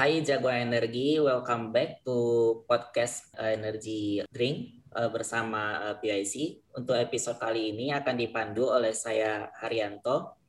[0.00, 2.16] Hai Jagoan Energi, welcome back to
[2.64, 6.64] podcast uh, Energy Drink uh, bersama uh, PIC.
[6.72, 10.40] Untuk episode kali ini akan dipandu oleh saya Haryanto.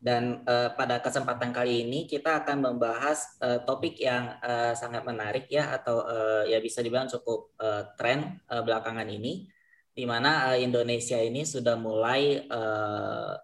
[0.00, 5.44] Dan uh, pada kesempatan kali ini kita akan membahas uh, topik yang uh, sangat menarik
[5.52, 9.44] ya atau uh, ya bisa dibilang cukup uh, tren uh, belakangan ini
[9.92, 13.36] di mana uh, Indonesia ini sudah mulai uh,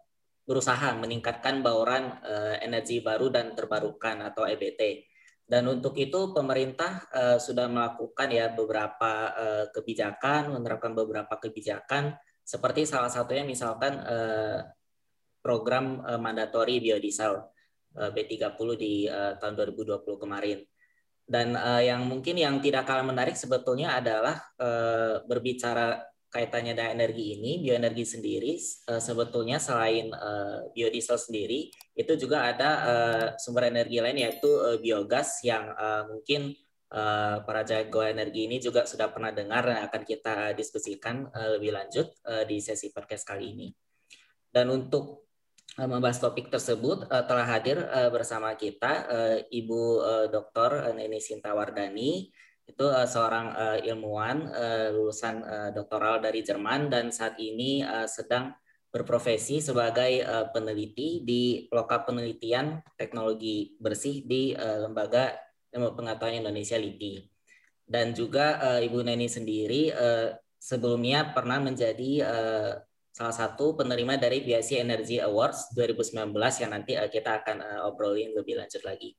[0.48, 5.12] berusaha meningkatkan bauran uh, energi baru dan terbarukan atau EBT.
[5.46, 12.82] Dan untuk itu pemerintah uh, sudah melakukan ya beberapa uh, kebijakan, menerapkan beberapa kebijakan seperti
[12.82, 14.58] salah satunya misalkan uh,
[15.38, 17.38] program uh, mandatori biodiesel
[17.94, 20.58] uh, B30 di uh, tahun 2020 kemarin.
[21.26, 25.98] Dan uh, yang mungkin yang tidak kalah menarik sebetulnya adalah uh, berbicara
[26.36, 28.60] kaitannya dengan energi ini, bioenergi sendiri
[28.92, 34.48] uh, sebetulnya selain uh, biodiesel sendiri, itu juga ada uh, sumber energi lain yaitu
[34.84, 35.72] biogas yang
[36.12, 36.52] mungkin
[37.42, 41.26] para jago energi ini juga sudah pernah dengar dan akan kita diskusikan
[41.58, 42.14] lebih lanjut
[42.46, 43.68] di sesi podcast kali ini.
[44.54, 45.26] Dan untuk
[45.74, 47.82] membahas topik tersebut telah hadir
[48.14, 49.02] bersama kita
[49.50, 50.94] Ibu uh, Dr.
[50.94, 52.30] Neni Sintawardani
[52.66, 58.10] itu uh, seorang uh, ilmuwan uh, lulusan uh, doktoral dari Jerman dan saat ini uh,
[58.10, 58.52] sedang
[58.90, 65.36] berprofesi sebagai uh, peneliti di loka penelitian teknologi bersih di uh, lembaga
[65.70, 67.28] ilmu pengetahuan Indonesia LIPI
[67.86, 72.72] dan juga uh, Ibu Neni sendiri uh, sebelumnya pernah menjadi uh,
[73.14, 78.34] salah satu penerima dari BIC Energy Awards 2019 yang nanti uh, kita akan uh, obrolin
[78.34, 79.14] lebih lanjut lagi.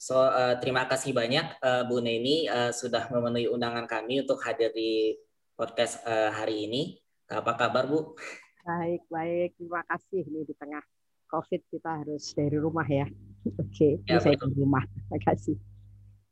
[0.00, 4.72] So uh, terima kasih banyak uh, Bu Neni uh, sudah memenuhi undangan kami untuk hadir
[4.72, 5.12] di
[5.52, 6.96] podcast uh, hari ini.
[7.28, 8.16] Apa kabar Bu?
[8.64, 9.60] Baik, baik.
[9.60, 10.80] Terima kasih ini di tengah
[11.28, 13.04] COVID kita harus dari rumah ya.
[13.60, 14.08] Oke, okay.
[14.08, 14.80] ya, saya di rumah.
[14.88, 15.56] Terima kasih.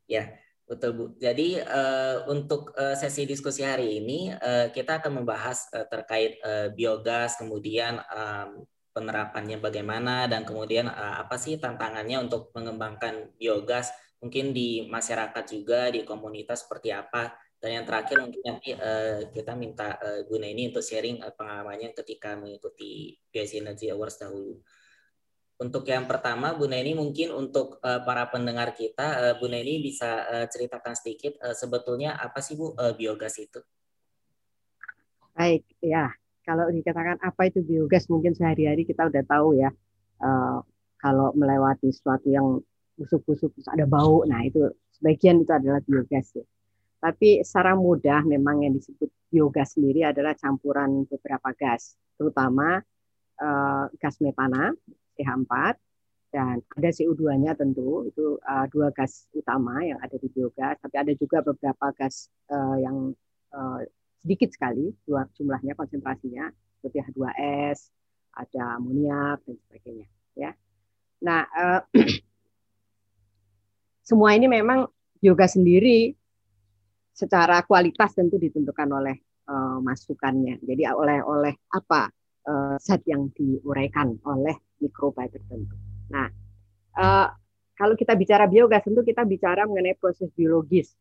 [0.09, 0.33] Ya,
[0.65, 1.05] betul Bu.
[1.21, 6.73] Jadi uh, untuk uh, sesi diskusi hari ini uh, kita akan membahas uh, terkait uh,
[6.73, 14.51] biogas, kemudian um, penerapannya bagaimana dan kemudian uh, apa sih tantangannya untuk mengembangkan biogas mungkin
[14.51, 19.99] di masyarakat juga di komunitas seperti apa dan yang terakhir mungkin nanti uh, kita minta
[19.99, 24.63] uh, Guna ini untuk sharing uh, pengalamannya ketika mengikuti BSC Energy Awards dahulu.
[25.59, 30.23] Untuk yang pertama, Bu Neni mungkin untuk uh, para pendengar kita, uh, Bu Neni bisa
[30.23, 33.59] uh, ceritakan sedikit uh, sebetulnya apa sih Bu uh, biogas itu?
[35.35, 36.15] Baik, ya
[36.49, 39.69] kalau dikatakan apa itu biogas mungkin sehari-hari kita udah tahu ya
[40.25, 40.65] uh,
[40.97, 42.57] kalau melewati sesuatu yang
[42.97, 44.65] busuk-busuk ada bau nah itu
[44.97, 46.41] sebagian itu adalah biogas ya
[46.97, 52.81] tapi secara mudah memang yang disebut biogas sendiri adalah campuran beberapa gas terutama
[53.37, 54.73] uh, gas metana
[55.21, 55.53] CH4
[56.33, 61.13] dan ada CO2-nya tentu itu uh, dua gas utama yang ada di biogas tapi ada
[61.13, 63.13] juga beberapa gas uh, yang
[64.23, 67.91] sedikit sekali jumlahnya konsentrasinya seperti H2S,
[68.35, 70.51] ada amoniak dan sebagainya ya.
[71.23, 71.81] Nah, eh,
[74.07, 74.87] semua ini memang
[75.19, 76.15] yoga sendiri
[77.11, 80.63] secara kualitas tentu ditentukan oleh eh, masukannya.
[80.63, 82.07] Jadi oleh oleh apa
[82.47, 85.75] eh, zat yang diuraikan oleh mikroba tertentu.
[86.15, 86.27] Nah,
[86.95, 87.27] eh,
[87.75, 90.95] kalau kita bicara biogas tentu kita bicara mengenai proses biologis.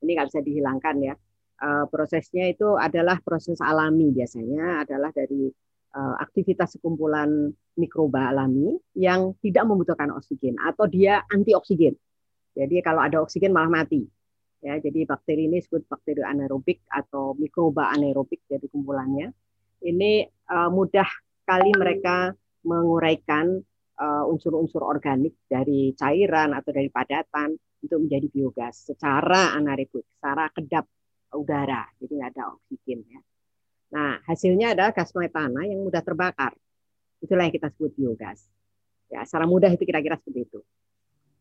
[0.00, 1.14] Ini nggak bisa dihilangkan ya
[1.60, 5.48] uh, prosesnya itu adalah proses alami biasanya adalah dari
[5.94, 11.94] uh, aktivitas sekumpulan mikroba alami yang tidak membutuhkan oksigen atau dia anti oksigen.
[12.56, 14.02] Jadi kalau ada oksigen malah mati.
[14.60, 19.32] Ya, jadi bakteri ini disebut bakteri anaerobik atau mikroba anaerobik jadi kumpulannya.
[19.80, 21.08] Ini uh, mudah
[21.48, 23.64] kali mereka menguraikan
[24.00, 27.52] unsur-unsur organik dari cairan atau dari padatan
[27.84, 30.88] untuk menjadi biogas secara anaerobik, secara kedap
[31.34, 33.20] udara, jadi ada oksigen ya.
[33.90, 36.54] Nah, hasilnya adalah gas metana yang mudah terbakar.
[37.20, 38.46] Itulah yang kita sebut biogas.
[39.10, 40.60] Ya, secara mudah itu kira-kira seperti itu.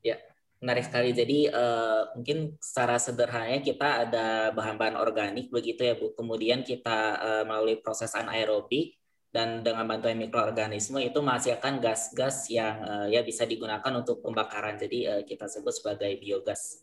[0.01, 0.17] Ya,
[0.57, 1.13] menarik sekali.
[1.13, 6.11] Jadi uh, mungkin secara sederhananya kita ada bahan-bahan organik begitu ya Bu.
[6.17, 8.97] Kemudian kita uh, melalui proses anaerobik
[9.29, 14.75] dan dengan bantuan mikroorganisme itu menghasilkan gas-gas yang uh, ya bisa digunakan untuk pembakaran.
[14.81, 16.81] Jadi uh, kita sebut sebagai biogas.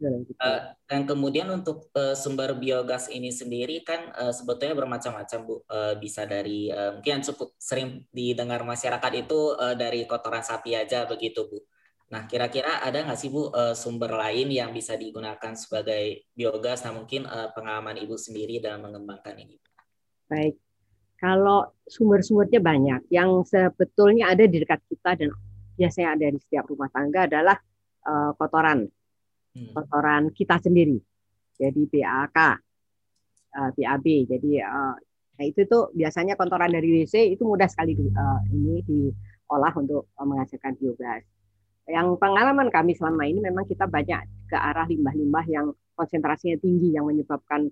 [0.00, 5.94] Uh, dan kemudian untuk uh, sumber biogas ini sendiri kan uh, sebetulnya bermacam-macam bu, uh,
[5.96, 11.06] bisa dari uh, mungkin yang cukup sering didengar masyarakat itu uh, dari kotoran sapi aja
[11.06, 11.62] begitu bu.
[12.10, 16.82] Nah kira-kira ada nggak sih bu uh, sumber lain yang bisa digunakan sebagai biogas?
[16.82, 19.56] Nah mungkin uh, pengalaman ibu sendiri dalam mengembangkan ini.
[20.26, 20.58] Baik,
[21.20, 25.30] kalau sumber-sumbernya banyak, yang sebetulnya ada di dekat kita dan
[25.78, 27.56] biasanya ada di setiap rumah tangga adalah
[28.06, 28.88] uh, kotoran.
[29.54, 30.98] Kotoran kita sendiri.
[31.54, 32.38] Jadi BAK,
[33.54, 34.06] uh, BAB.
[34.26, 34.94] Jadi uh,
[35.34, 40.74] nah itu tuh biasanya kotoran dari WC itu mudah sekali uh, ini diolah untuk menghasilkan
[40.78, 41.22] biogas.
[41.84, 47.06] Yang pengalaman kami selama ini memang kita banyak ke arah limbah-limbah yang konsentrasinya tinggi yang
[47.06, 47.70] menyebabkan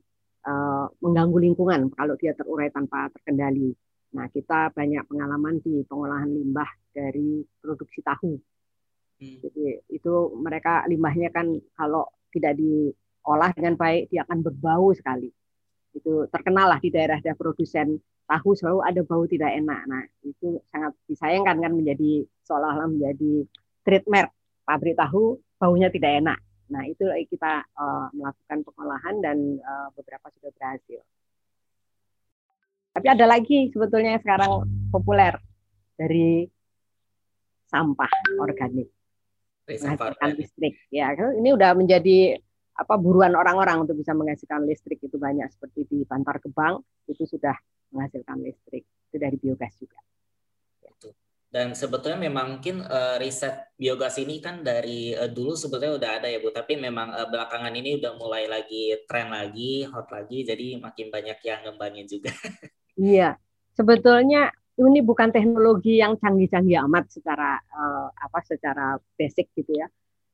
[0.99, 3.71] mengganggu lingkungan kalau dia terurai tanpa terkendali.
[4.13, 8.37] Nah, kita banyak pengalaman di pengolahan limbah dari produksi tahu.
[9.23, 9.39] Hmm.
[9.39, 11.47] Jadi itu mereka limbahnya kan
[11.79, 15.31] kalau tidak diolah dengan baik dia akan berbau sekali.
[15.95, 19.81] Itu terkenal lah di daerah-daerah produsen tahu selalu ada bau tidak enak.
[19.87, 23.47] Nah, itu sangat disayangkan kan menjadi seolah-olah menjadi
[23.87, 24.35] trademark
[24.67, 26.39] pabrik tahu baunya tidak enak.
[26.73, 31.05] Nah, itu kita uh, melakukan pengolahan dan uh, beberapa sudah berhasil.
[32.93, 34.53] Tapi ada lagi sebetulnya yang sekarang
[34.91, 35.37] populer
[35.97, 36.49] dari
[37.69, 38.89] sampah organik.
[39.67, 40.75] Menghasilkan listrik.
[40.91, 42.39] Ya, ini udah menjadi
[42.73, 47.55] apa buruan orang-orang untuk bisa menghasilkan listrik itu banyak seperti di Bantar Gebang itu sudah
[47.93, 48.89] menghasilkan listrik.
[49.13, 50.01] Itu dari biogas juga.
[51.53, 56.27] Dan sebetulnya memang mungkin uh, riset biogas ini kan dari uh, dulu sebetulnya udah ada
[56.33, 60.81] ya Bu, tapi memang uh, belakangan ini udah mulai lagi tren lagi, hot lagi, jadi
[60.81, 62.33] makin banyak yang ngembangin juga.
[62.93, 63.41] Iya,
[63.73, 64.53] sebetulnya
[64.89, 69.89] ini bukan teknologi yang canggih-canggih amat secara uh, apa secara basic gitu ya.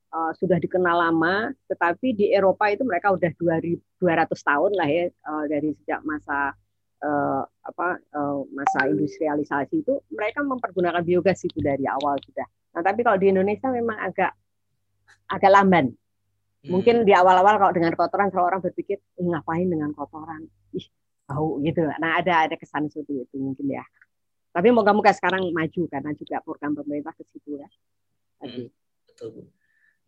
[0.09, 5.45] Uh, sudah dikenal lama, tetapi di Eropa itu mereka udah 200 tahun lah ya uh,
[5.45, 6.57] dari sejak masa
[7.05, 12.49] uh, apa uh, masa industrialisasi itu mereka mempergunakan biogas itu dari awal sudah.
[12.73, 14.33] Nah, tapi kalau di Indonesia memang agak
[15.29, 15.87] agak lamban.
[15.93, 16.69] Hmm.
[16.73, 20.49] Mungkin di awal-awal kalau dengan kotoran kalau orang berpikir, ngapain dengan kotoran?
[20.75, 20.87] Ih,
[21.29, 21.85] tahu gitu.
[22.01, 23.85] Nah ada ada kesan seperti itu mungkin ya.
[24.53, 27.69] Tapi moga-moga sekarang maju karena juga program pemerintah ke situ ya.
[28.43, 28.69] Hmm,
[29.07, 29.43] betul Bu.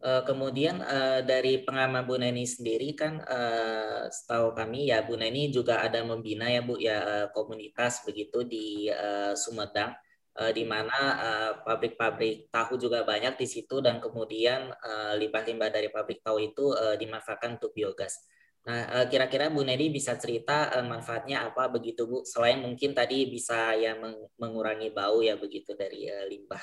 [0.01, 5.53] Uh, kemudian uh, dari pengalaman Bu Neni sendiri kan uh, setahu kami ya Bu Neni
[5.53, 9.93] juga ada membina ya Bu ya komunitas begitu di uh, Sumedang
[10.41, 11.21] uh, di mana
[11.69, 14.73] pabrik-pabrik uh, tahu juga banyak di situ dan kemudian
[15.21, 18.25] limbah-limbah uh, dari pabrik tahu itu uh, dimanfaatkan untuk biogas.
[18.61, 22.19] Nah, eh, kira-kira Bu Nedi bisa cerita eh, manfaatnya apa begitu Bu?
[22.29, 23.97] Selain mungkin tadi bisa ya
[24.37, 26.61] mengurangi bau ya begitu dari eh, limbah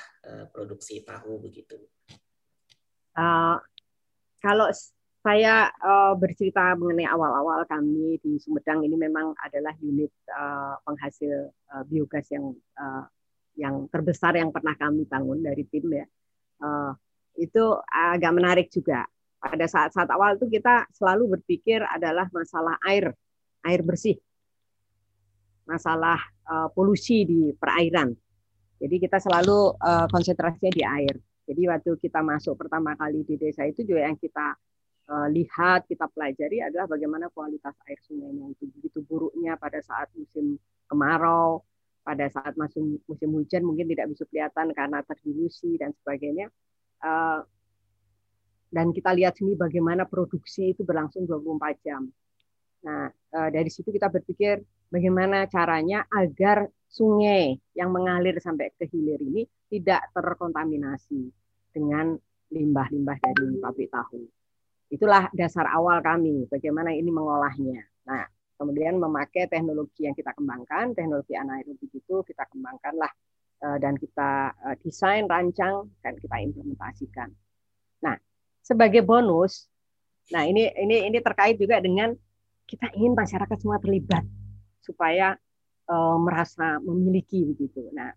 [0.54, 1.74] produksi tahu begitu.
[3.18, 3.58] Uh,
[4.38, 4.70] kalau
[5.26, 11.82] saya uh, bercerita mengenai awal-awal kami di Sumedang ini memang adalah unit uh, penghasil uh,
[11.82, 13.04] biogas yang uh,
[13.58, 16.06] yang terbesar yang pernah kami bangun dari tim ya.
[16.62, 16.94] Uh,
[17.34, 19.02] itu agak menarik juga
[19.38, 23.14] pada saat-saat awal itu kita selalu berpikir adalah masalah air,
[23.62, 24.18] air bersih,
[25.62, 26.18] masalah
[26.50, 28.10] uh, polusi di perairan.
[28.78, 31.14] Jadi kita selalu uh, konsentrasinya di air.
[31.48, 34.54] Jadi waktu kita masuk pertama kali di desa itu juga yang kita
[35.08, 40.60] uh, lihat, kita pelajari adalah bagaimana kualitas air sungainya itu begitu buruknya pada saat musim
[40.90, 41.64] kemarau,
[42.04, 46.50] pada saat musim musim hujan mungkin tidak bisa kelihatan karena terdilusi dan sebagainya.
[48.68, 52.04] Dan kita lihat sini bagaimana produksi itu berlangsung 24 jam.
[52.84, 54.60] Nah, eh, dari situ kita berpikir
[54.92, 61.28] bagaimana caranya agar sungai yang mengalir sampai ke hilir ini tidak terkontaminasi
[61.72, 62.16] dengan
[62.48, 64.24] limbah-limbah dari pabrik tahu.
[64.88, 67.84] Itulah dasar awal kami, bagaimana ini mengolahnya.
[68.08, 68.24] Nah,
[68.56, 73.12] kemudian memakai teknologi yang kita kembangkan, teknologi anaerobik itu kita kembangkanlah
[73.64, 77.28] eh, dan kita eh, desain, rancang, dan kita implementasikan.
[78.00, 78.16] Nah,
[78.68, 79.64] sebagai bonus,
[80.28, 82.12] nah ini ini ini terkait juga dengan
[82.68, 84.28] kita ingin masyarakat semua terlibat
[84.84, 85.32] supaya
[85.88, 87.88] uh, merasa memiliki begitu.
[87.96, 88.12] Nah,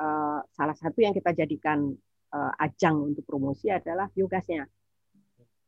[0.00, 1.92] uh, salah satu yang kita jadikan
[2.32, 4.64] uh, ajang untuk promosi adalah biogasnya,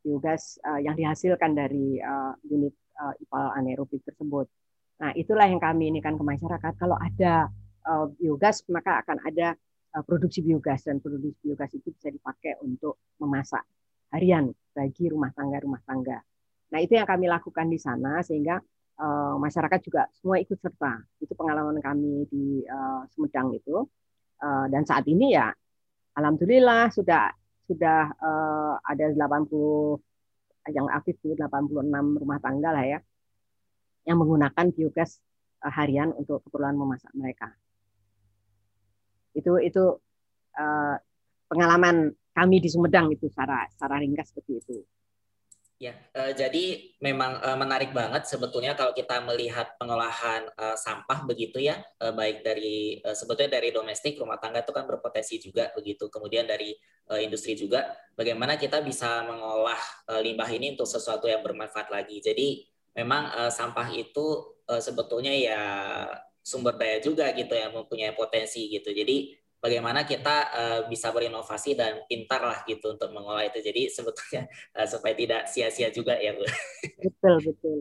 [0.00, 4.48] biogas uh, yang dihasilkan dari uh, unit uh, IPAL anaerobik tersebut.
[4.96, 6.72] Nah, itulah yang kami ini kan ke masyarakat.
[6.80, 7.52] Kalau ada
[7.84, 9.52] uh, biogas, maka akan ada
[10.04, 13.64] produksi biogas dan produksi biogas itu bisa dipakai untuk memasak
[14.14, 16.20] harian bagi rumah tangga-rumah tangga.
[16.70, 18.58] Nah, itu yang kami lakukan di sana sehingga
[19.00, 21.00] uh, masyarakat juga semua ikut serta.
[21.22, 23.86] Itu pengalaman kami di uh, Sumedang itu.
[24.36, 25.48] Uh, dan saat ini ya
[26.12, 27.32] alhamdulillah sudah
[27.64, 29.48] sudah uh, ada 80
[30.76, 32.98] yang aktif itu 86 rumah tangga lah ya
[34.04, 35.18] yang menggunakan biogas
[35.62, 37.50] harian untuk keperluan memasak mereka.
[39.34, 39.98] Itu itu
[40.56, 40.96] uh,
[41.50, 44.84] pengalaman kami di Sumedang itu secara secara ringkas seperti itu.
[45.76, 51.60] Ya, uh, jadi memang uh, menarik banget sebetulnya kalau kita melihat pengolahan uh, sampah begitu
[51.60, 56.08] ya, uh, baik dari uh, sebetulnya dari domestik rumah tangga itu kan berpotensi juga begitu.
[56.08, 56.72] Kemudian dari
[57.12, 59.76] uh, industri juga, bagaimana kita bisa mengolah
[60.08, 62.24] uh, limbah ini untuk sesuatu yang bermanfaat lagi.
[62.24, 62.64] Jadi
[62.96, 65.60] memang uh, sampah itu uh, sebetulnya ya
[66.40, 68.96] sumber daya juga gitu ya, mempunyai potensi gitu.
[68.96, 69.28] Jadi
[69.66, 73.58] bagaimana kita uh, bisa berinovasi dan pintar lah gitu untuk mengolah itu.
[73.58, 74.46] Jadi sebetulnya
[74.78, 76.46] uh, supaya tidak sia-sia juga ya Bu.
[77.02, 77.76] Betul betul.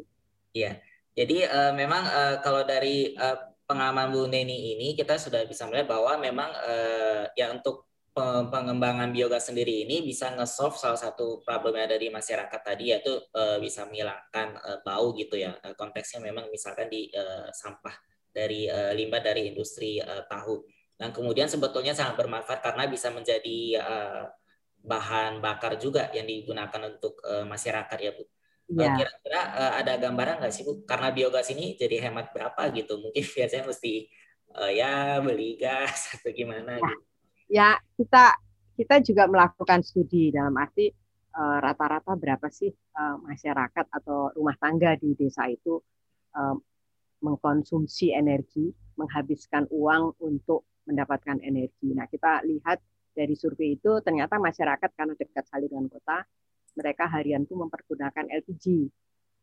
[0.49, 0.81] Iya.
[1.13, 3.37] Jadi uh, memang uh, kalau dari uh,
[3.69, 9.51] pengalaman Bu Neni ini kita sudah bisa melihat bahwa memang uh, ya untuk pengembangan biogas
[9.51, 13.83] sendiri ini bisa nge-solve salah satu problem yang ada di masyarakat tadi yaitu uh, bisa
[13.83, 15.53] menghilangkan uh, bau gitu ya.
[15.75, 17.91] Konteksnya memang misalkan di uh, sampah
[18.31, 20.63] dari uh, limbah dari industri uh, tahu
[20.95, 24.23] dan kemudian sebetulnya sangat bermanfaat karena bisa menjadi uh,
[24.85, 28.23] bahan bakar juga yang digunakan untuk uh, masyarakat ya Bu.
[28.65, 28.97] Ya.
[28.97, 30.87] Kira-kira uh, ada gambaran nggak sih Bu?
[30.87, 32.95] Karena biogas ini jadi hemat berapa gitu?
[33.03, 34.07] Mungkin biasanya mesti
[34.55, 36.79] uh, ya beli gas atau gimana?
[36.79, 36.95] Ya, gitu.
[37.51, 38.23] ya kita
[38.75, 40.91] kita juga melakukan studi dalam arti
[41.35, 45.83] rata-rata uh, berapa sih uh, masyarakat atau rumah tangga di desa itu
[46.31, 46.55] uh,
[47.19, 51.91] mengkonsumsi energi, menghabiskan uang untuk mendapatkan energi.
[51.93, 52.81] Nah, kita lihat
[53.15, 56.23] dari survei itu ternyata masyarakat karena dekat sekali dengan kota,
[56.75, 58.65] mereka harian itu mempergunakan LPG.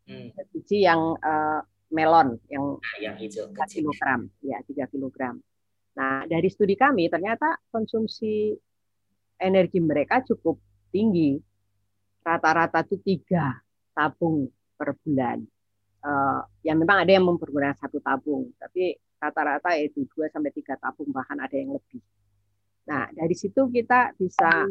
[0.06, 0.28] Hmm.
[0.34, 1.60] LPG yang uh,
[1.92, 5.36] melon yang, nah, yang hijau 3 kilogram, ya 3 kilogram.
[5.92, 8.56] Nah, dari studi kami ternyata konsumsi
[9.36, 10.56] energi mereka cukup
[10.88, 11.36] tinggi.
[12.22, 13.50] Rata-rata itu tiga
[13.92, 14.46] tabung
[14.78, 15.42] per bulan.
[16.02, 21.14] Uh, ya memang ada yang mempergunakan satu tabung, tapi rata-rata itu 2 sampai 3 tabung
[21.14, 22.02] bahkan ada yang lebih.
[22.90, 24.66] Nah, dari situ kita bisa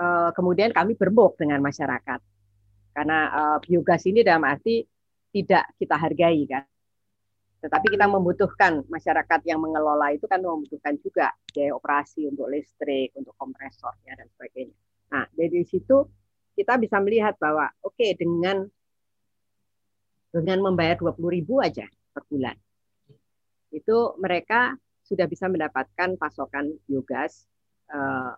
[0.00, 2.20] uh, kemudian kami berembuk dengan masyarakat.
[2.96, 4.80] Karena uh, biogas ini dalam arti
[5.28, 6.64] tidak kita hargai kan.
[7.60, 13.36] Tetapi kita membutuhkan masyarakat yang mengelola itu kan membutuhkan juga biaya operasi untuk listrik, untuk
[13.36, 14.76] kompresornya dan sebagainya.
[15.12, 16.08] Nah, dari situ
[16.56, 18.64] kita bisa melihat bahwa oke okay, dengan
[20.32, 22.56] dengan membayar 20.000 aja per bulan
[23.76, 24.72] itu mereka
[25.04, 27.44] sudah bisa mendapatkan pasokan biogas
[27.92, 28.32] uh,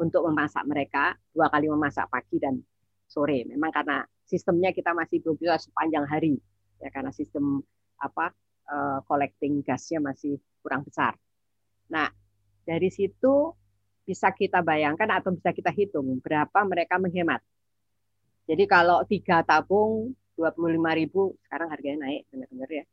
[0.00, 2.56] untuk memasak mereka dua kali memasak pagi dan
[3.04, 3.44] sore.
[3.44, 6.40] Memang karena sistemnya kita masih belum bisa sepanjang hari
[6.80, 7.60] ya karena sistem
[8.00, 8.32] apa
[8.68, 11.14] uh, collecting gasnya masih kurang besar.
[11.92, 12.08] Nah
[12.66, 13.52] dari situ
[14.02, 17.44] bisa kita bayangkan atau bisa kita hitung berapa mereka menghemat.
[18.46, 21.10] Jadi kalau tiga tabung 25.000
[21.48, 22.84] sekarang harganya naik benar-benar ya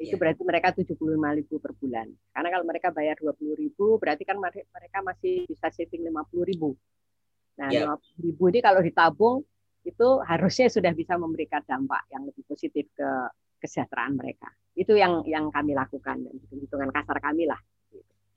[0.00, 0.20] itu yeah.
[0.20, 2.08] berarti mereka 75 ribu per bulan.
[2.32, 6.72] Karena kalau mereka bayar 20 ribu, berarti kan mereka masih bisa saving 50 ribu.
[7.60, 7.92] Nah, yeah.
[8.00, 9.44] 50 ribu ini kalau ditabung,
[9.84, 13.08] itu harusnya sudah bisa memberikan dampak yang lebih positif ke
[13.60, 14.48] kesejahteraan mereka.
[14.72, 17.60] Itu yang yang kami lakukan dan hitungan kasar kami lah.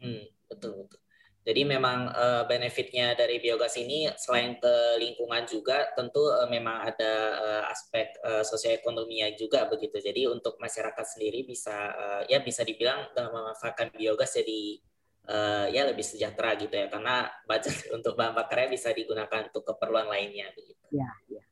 [0.04, 1.03] Hmm, betul betul.
[1.44, 7.14] Jadi memang uh, benefitnya dari biogas ini selain ke lingkungan juga tentu uh, memang ada
[7.36, 10.00] uh, aspek uh, sosioekonominya juga begitu.
[10.00, 14.80] Jadi untuk masyarakat sendiri bisa uh, ya bisa dibilang dengan memanfaatkan biogas jadi
[15.28, 20.08] uh, ya lebih sejahtera gitu ya karena budget untuk bahan bakarnya bisa digunakan untuk keperluan
[20.08, 20.88] lainnya begitu.
[20.96, 21.44] Ya, ya.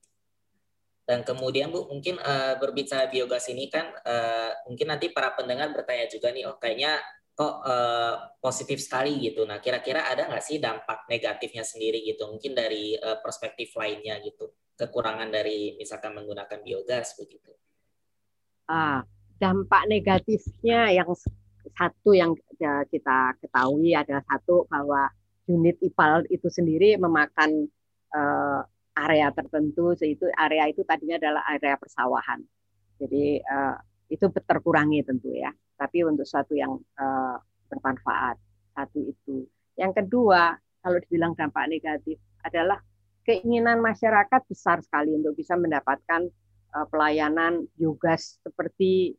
[1.04, 6.08] Dan kemudian Bu mungkin uh, berbicara biogas ini kan uh, mungkin nanti para pendengar bertanya
[6.08, 7.04] juga nih oh kayaknya
[7.42, 9.50] kok uh, positif sekali gitu.
[9.50, 12.30] Nah, kira-kira ada nggak sih dampak negatifnya sendiri gitu?
[12.30, 17.50] Mungkin dari uh, perspektif lainnya gitu, kekurangan dari misalkan menggunakan biogas begitu.
[18.70, 19.02] Ah,
[19.42, 21.10] dampak negatifnya yang
[21.74, 25.10] satu yang ya, kita ketahui adalah satu bahwa
[25.50, 27.66] unit IPAL itu sendiri memakan
[28.14, 28.62] uh,
[29.02, 32.46] area tertentu, yaitu area itu tadinya adalah area persawahan.
[33.02, 33.82] Jadi uh,
[34.14, 35.50] itu terkurangi tentu ya
[35.82, 37.42] tapi untuk satu yang uh,
[37.74, 38.38] bermanfaat.
[38.78, 39.50] Satu itu.
[39.74, 40.54] Yang kedua,
[40.86, 42.78] kalau dibilang dampak negatif adalah
[43.26, 46.30] keinginan masyarakat besar sekali untuk bisa mendapatkan
[46.78, 49.18] uh, pelayanan biogas seperti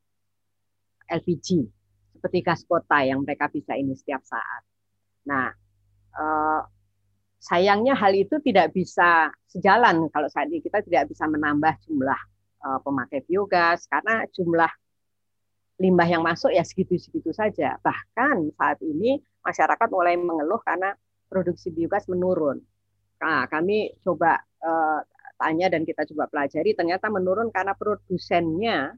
[1.10, 1.66] LPG,
[2.14, 4.62] seperti gas kota yang mereka bisa ini setiap saat.
[5.26, 5.50] Nah,
[6.14, 6.62] uh,
[7.42, 12.22] sayangnya hal itu tidak bisa sejalan kalau saat ini kita tidak bisa menambah jumlah
[12.62, 14.70] pemakai biogas karena jumlah
[15.82, 17.74] limbah yang masuk ya segitu-segitu saja.
[17.82, 20.94] Bahkan saat ini masyarakat mulai mengeluh karena
[21.26, 22.62] produksi biogas menurun.
[23.18, 25.02] Nah, kami coba uh,
[25.34, 28.94] tanya dan kita coba pelajari ternyata menurun karena produsennya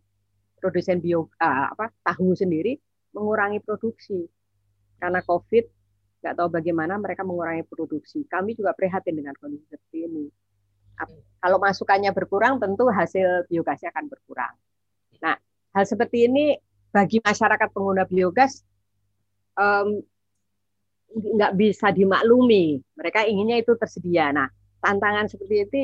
[0.60, 2.76] produsen bio uh, apa tahu sendiri
[3.16, 4.28] mengurangi produksi
[5.00, 5.64] karena COVID
[6.24, 8.24] nggak tahu bagaimana mereka mengurangi produksi.
[8.28, 10.24] Kami juga prihatin dengan kondisi seperti ini.
[11.42, 14.54] Kalau masukannya berkurang, tentu hasil biogasnya akan berkurang.
[15.20, 15.36] Nah,
[15.76, 16.56] hal seperti ini
[16.94, 18.62] bagi masyarakat pengguna biogas
[19.58, 19.98] um,
[21.10, 22.78] nggak bisa dimaklumi.
[22.94, 24.30] Mereka inginnya itu tersedia.
[24.30, 24.46] Nah,
[24.78, 25.80] tantangan seperti itu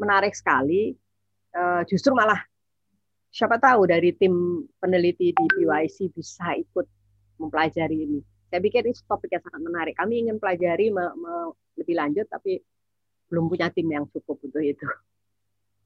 [0.00, 0.96] menarik sekali.
[1.52, 2.40] Uh, justru malah
[3.28, 6.88] siapa tahu dari tim peneliti di PYC bisa ikut
[7.36, 8.20] mempelajari ini.
[8.50, 9.94] Saya pikir ini topik yang sangat menarik.
[9.94, 12.58] Kami ingin pelajari me, me, lebih lanjut, tapi
[13.30, 14.82] belum punya tim yang cukup untuk itu.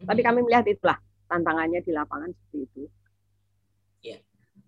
[0.00, 2.82] Tapi kami melihat itulah tantangannya di lapangan seperti itu.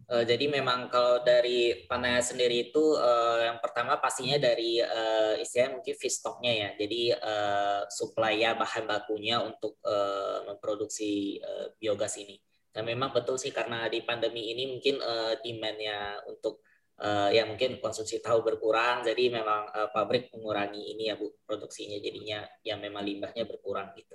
[0.07, 5.83] Uh, jadi memang kalau dari pandangan sendiri itu uh, yang pertama pastinya dari uh, istilahnya
[5.83, 6.69] mungkin feedstocknya ya.
[6.79, 12.39] Jadi uh, supply ya bahan bakunya untuk uh, memproduksi uh, biogas ini.
[12.71, 16.63] Dan memang betul sih karena di pandemi ini mungkin uh, demandnya untuk
[17.03, 21.97] uh, ya mungkin konsumsi tahu berkurang, jadi memang uh, pabrik mengurangi ini ya bu produksinya
[21.99, 24.15] jadinya ya memang limbahnya berkurang gitu.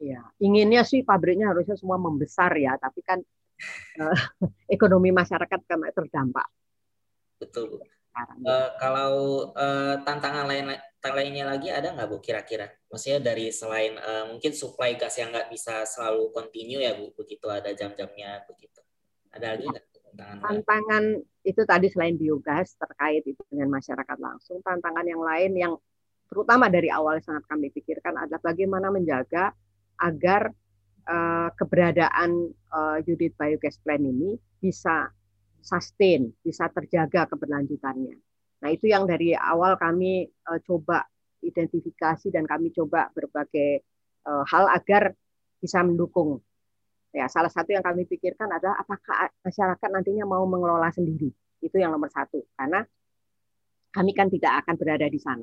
[0.00, 3.20] Ya, inginnya sih pabriknya harusnya semua membesar ya, tapi kan
[4.00, 4.18] uh,
[4.66, 6.46] ekonomi masyarakat kan terdampak.
[7.40, 7.76] Betul bu.
[8.44, 9.12] Uh, kalau
[9.54, 12.68] uh, tantangan lain lainnya lagi ada nggak bu kira-kira?
[12.90, 17.46] Maksudnya dari selain uh, mungkin supply gas yang nggak bisa selalu kontinu ya bu, begitu
[17.48, 18.82] ada jam-jamnya begitu.
[19.32, 20.42] Ada lagi nggak tantangan?
[20.42, 21.04] Tantangan
[21.40, 25.72] itu tadi selain biogas terkait itu dengan masyarakat langsung, tantangan yang lain yang
[26.28, 29.54] terutama dari awal sangat kami pikirkan adalah bagaimana menjaga
[29.96, 30.52] agar
[31.10, 35.10] uh, keberadaan uh, unit biogas plant ini bisa
[35.60, 38.16] sustain, bisa terjaga keberlanjutannya.
[38.60, 41.04] Nah, itu yang dari awal kami uh, coba
[41.42, 43.82] identifikasi dan kami coba berbagai
[44.28, 45.12] uh, hal agar
[45.58, 46.40] bisa mendukung.
[47.10, 51.34] Ya, salah satu yang kami pikirkan adalah apakah masyarakat nantinya mau mengelola sendiri.
[51.58, 52.38] Itu yang nomor satu.
[52.54, 52.86] Karena
[53.90, 55.42] kami kan tidak akan berada di sana.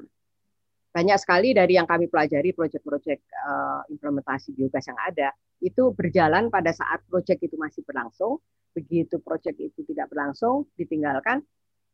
[0.92, 5.30] Banyak sekali dari yang kami pelajari proyek-proyek uh, implementasi biogas yang ada,
[5.62, 8.42] itu berjalan pada saat proyek itu masih berlangsung,
[8.74, 11.42] begitu proyek itu tidak berlangsung ditinggalkan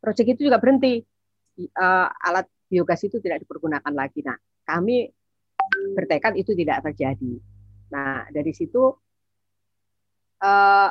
[0.04, 1.00] proyek itu juga berhenti.
[1.54, 4.20] Uh, alat biogas itu tidak dipergunakan lagi.
[4.26, 4.36] Nah
[4.68, 5.08] kami
[5.96, 7.40] bertekad itu tidak terjadi.
[7.96, 8.84] Nah dari situ
[10.44, 10.90] uh,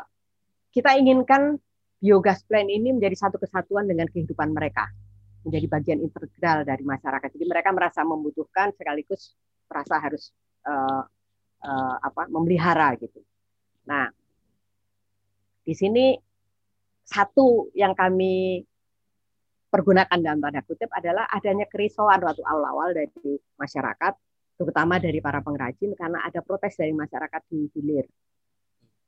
[0.73, 1.61] kita inginkan
[2.01, 4.88] biogas plant ini menjadi satu kesatuan dengan kehidupan mereka
[5.43, 9.35] menjadi bagian integral dari masyarakat jadi mereka merasa membutuhkan sekaligus
[9.67, 10.31] merasa harus
[10.67, 11.03] uh,
[11.63, 13.23] uh, apa memelihara gitu
[13.87, 14.11] nah
[15.63, 16.19] di sini
[17.07, 18.63] satu yang kami
[19.73, 24.13] pergunakan dalam tanda kutip adalah adanya kerisauan waktu awal-awal dari masyarakat,
[24.61, 28.05] terutama dari para pengrajin karena ada protes dari masyarakat di hilir.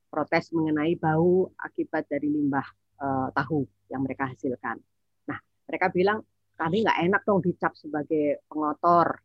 [0.09, 2.65] Protes mengenai bau akibat dari limbah
[2.97, 4.81] uh, tahu yang mereka hasilkan.
[5.69, 6.23] Mereka bilang
[6.55, 9.19] kami nggak enak dong dicap sebagai pengotor.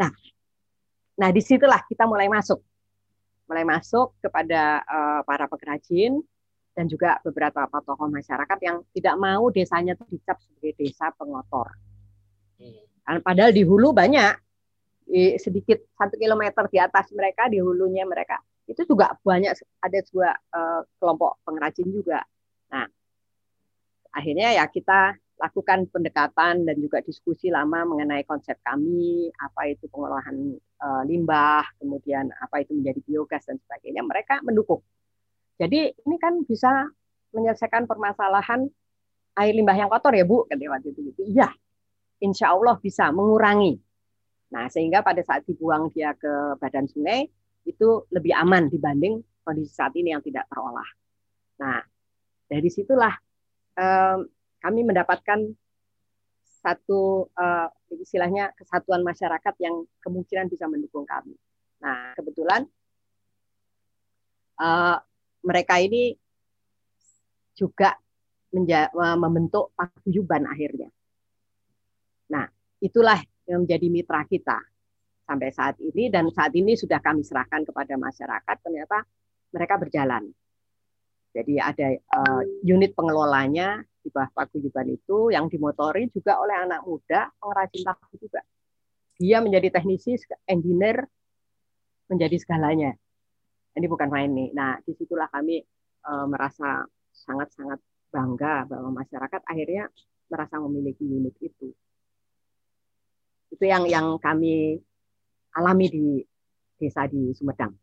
[0.00, 0.12] Nah,
[1.20, 2.60] nah di situlah kita mulai masuk,
[3.48, 6.20] mulai masuk kepada uh, para pengrajin,
[6.76, 11.72] dan juga beberapa tokoh masyarakat yang tidak mau desanya dicap sebagai desa pengotor.
[12.60, 13.20] Hmm.
[13.24, 14.34] Padahal di hulu banyak,
[15.06, 20.34] di sedikit satu kilometer di atas mereka, di hulunya mereka itu juga banyak ada sebuah
[20.50, 22.26] uh, kelompok pengrajin juga.
[22.74, 22.86] Nah,
[24.10, 30.56] akhirnya ya kita lakukan pendekatan dan juga diskusi lama mengenai konsep kami, apa itu pengolahan
[30.80, 34.00] uh, limbah, kemudian apa itu menjadi biogas dan sebagainya.
[34.00, 34.80] Mereka mendukung
[35.56, 36.88] jadi ini kan bisa
[37.32, 38.68] menyelesaikan permasalahan
[39.36, 41.22] air limbah yang kotor ya Bu, kata waktu itu gitu.
[41.32, 41.48] Iya,
[42.20, 43.80] insya Allah bisa mengurangi.
[44.52, 47.26] Nah sehingga pada saat dibuang dia ke badan sungai
[47.66, 50.86] itu lebih aman dibanding kondisi saat ini yang tidak terolah.
[51.60, 51.82] Nah
[52.46, 53.16] dari situlah
[53.80, 54.16] eh,
[54.66, 55.46] kami mendapatkan
[56.58, 57.70] satu uh,
[58.02, 61.38] istilahnya kesatuan masyarakat yang kemungkinan bisa mendukung kami.
[61.78, 62.66] Nah kebetulan
[64.58, 64.98] uh,
[65.46, 66.18] mereka ini
[67.54, 67.94] juga
[68.94, 70.88] membentuk paguyuban akhirnya.
[72.32, 72.46] Nah,
[72.80, 74.58] itulah yang menjadi mitra kita
[75.26, 79.02] sampai saat ini dan saat ini sudah kami serahkan kepada masyarakat ternyata
[79.50, 80.30] mereka berjalan.
[81.36, 87.28] Jadi ada uh, unit pengelolanya di bawah paguyuban itu yang dimotori juga oleh anak muda
[87.36, 88.40] pengrajin tahu juga.
[89.20, 90.16] Dia menjadi teknisi,
[90.48, 91.04] engineer,
[92.08, 92.96] menjadi segalanya
[93.76, 94.48] ini bukan main nih.
[94.56, 95.60] Nah, di situlah kami
[96.00, 99.92] e, merasa sangat-sangat bangga bahwa masyarakat akhirnya
[100.32, 101.68] merasa memiliki unit itu.
[103.52, 104.80] Itu yang yang kami
[105.52, 106.06] alami di
[106.80, 107.76] desa di Sumedang.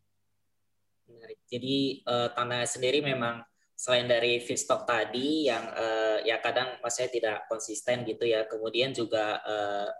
[1.48, 3.40] Jadi e, tantangan sendiri memang
[3.74, 9.42] selain dari feedstock tadi yang uh, ya kadang maksudnya tidak konsisten gitu ya kemudian juga
[9.42, 9.90] uh,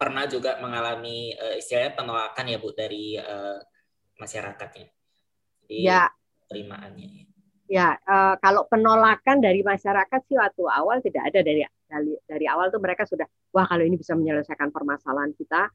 [0.00, 3.60] pernah juga mengalami uh, istilahnya penolakan ya Bu dari uh,
[4.16, 4.88] masyarakatnya.
[5.68, 6.08] Di ya.
[6.48, 7.28] Terimaannya.
[7.68, 12.72] Ya, uh, kalau penolakan dari masyarakat sih waktu awal tidak ada dari dari, dari awal
[12.72, 15.68] tuh mereka sudah wah kalau ini bisa menyelesaikan permasalahan kita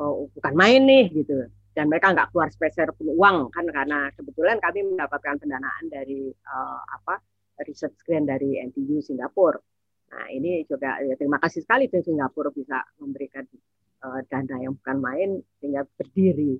[0.00, 1.48] oh, bukan main nih gitu
[1.78, 6.82] dan mereka nggak keluar spesial pun uang kan karena kebetulan kami mendapatkan pendanaan dari uh,
[6.90, 7.22] apa
[7.62, 9.62] research grant dari NTU Singapura.
[10.10, 13.46] Nah ini juga ya, terima kasih sekali tuh Singapura bisa memberikan
[14.02, 15.30] uh, dana yang bukan main
[15.62, 16.58] sehingga berdiri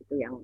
[0.00, 0.40] itu yang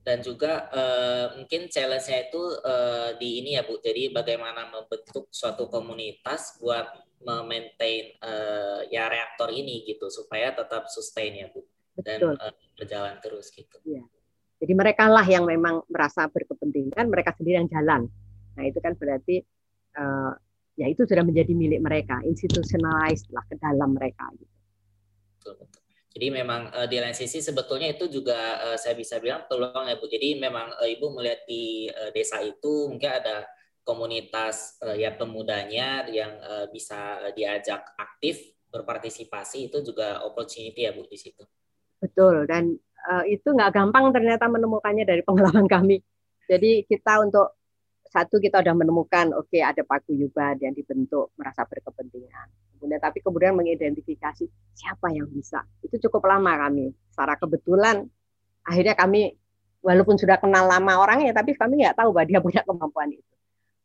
[0.00, 3.78] dan juga uh, mungkin challenge-nya itu uh, di ini ya Bu.
[3.78, 6.88] Jadi bagaimana membentuk suatu komunitas buat
[7.20, 11.60] memaintain uh, ya reaktor ini gitu supaya tetap sustain ya Bu
[12.00, 13.76] dan uh, berjalan terus gitu.
[13.84, 14.04] Iya.
[14.60, 18.08] Jadi mereka lah yang memang merasa berkepentingan, mereka sendiri yang jalan.
[18.56, 19.40] Nah itu kan berarti
[19.96, 20.32] uh,
[20.76, 24.56] ya itu sudah menjadi milik mereka, institutionalized lah ke dalam mereka gitu.
[25.40, 25.80] Betul, betul.
[26.10, 29.96] Jadi memang uh, di lain sisi sebetulnya itu juga uh, saya bisa bilang peluang ya
[29.96, 30.10] Bu.
[30.10, 33.46] Jadi memang uh, Ibu melihat di uh, desa itu mungkin ada
[33.90, 38.38] komunitas uh, ya pemudanya yang uh, bisa diajak aktif
[38.70, 41.42] berpartisipasi itu juga opportunity ya Bu di situ.
[41.98, 42.78] Betul dan
[43.10, 45.98] uh, itu nggak gampang ternyata menemukannya dari pengalaman kami.
[46.46, 47.58] Jadi kita untuk
[48.10, 53.54] satu kita sudah menemukan oke okay, ada paguyuban yang dibentuk merasa berkepentingan kemudian tapi kemudian
[53.54, 58.10] mengidentifikasi siapa yang bisa itu cukup lama kami secara kebetulan
[58.66, 59.38] akhirnya kami
[59.78, 63.29] walaupun sudah kenal lama orangnya tapi kami nggak tahu bahwa dia punya kemampuan itu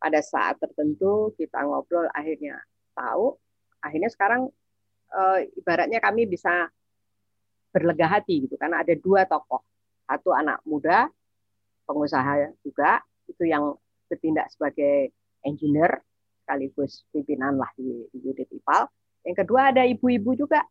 [0.05, 2.61] pada saat tertentu kita ngobrol akhirnya
[2.93, 3.33] tahu
[3.81, 4.53] akhirnya sekarang
[5.09, 6.69] e, ibaratnya kami bisa
[7.73, 9.65] berlega hati gitu karena ada dua tokoh
[10.05, 11.09] satu anak muda
[11.89, 13.73] pengusaha juga itu yang
[14.05, 15.09] bertindak sebagai
[15.41, 16.05] engineer
[16.45, 18.85] sekaligus pimpinan lah di, di unit IPAL.
[19.25, 20.61] Yang kedua ada ibu-ibu juga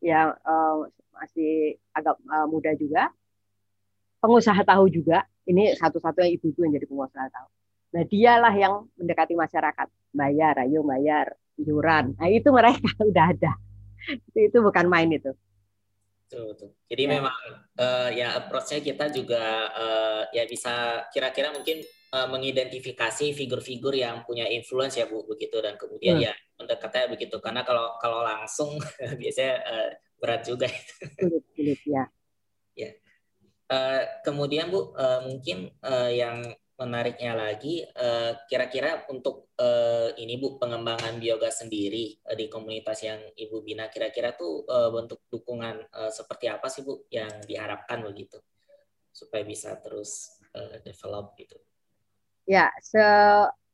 [0.00, 3.12] yang uh, masih agak uh, muda juga,
[4.24, 5.28] pengusaha tahu juga.
[5.44, 7.48] Ini satu-satunya ibu-ibu yang jadi pengusaha tahu.
[7.90, 12.14] Nah dialah yang mendekati masyarakat, bayar, ayo bayar, iuran.
[12.14, 13.52] Nah itu mereka udah ada.
[14.06, 15.34] Itu, itu bukan main itu.
[16.30, 16.70] Betul, betul.
[16.86, 17.10] Jadi ya.
[17.18, 17.36] memang
[17.74, 21.82] uh, ya approach-nya kita juga uh, ya bisa kira-kira mungkin
[22.14, 26.26] uh, mengidentifikasi figur-figur yang punya influence ya Bu begitu dan kemudian hmm.
[26.30, 28.78] ya mendekatnya begitu karena kalau kalau langsung
[29.20, 30.68] biasanya uh, berat juga
[31.18, 32.04] sulit sulit ya
[32.86, 32.90] ya
[33.74, 36.46] uh, kemudian Bu uh, mungkin uh, yang
[36.80, 37.84] menariknya lagi
[38.48, 43.92] kira-kira uh, untuk uh, ini Bu pengembangan biogas sendiri uh, di komunitas yang Ibu bina
[43.92, 48.40] kira-kira tuh uh, bentuk dukungan seperti apa sih Bu yang diharapkan begitu
[49.12, 50.40] supaya bisa terus
[50.82, 51.60] develop gitu
[52.50, 52.98] Ya, se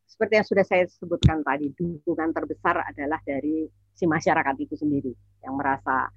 [0.04, 3.64] seperti yang sudah saya sebutkan tadi, dukungan terbesar adalah dari
[3.96, 6.12] si masyarakat itu sendiri yang merasa